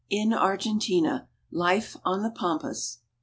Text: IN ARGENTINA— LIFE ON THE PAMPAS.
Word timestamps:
IN 0.09 0.33
ARGENTINA— 0.33 1.27
LIFE 1.51 1.95
ON 2.03 2.23
THE 2.23 2.31
PAMPAS. 2.31 3.01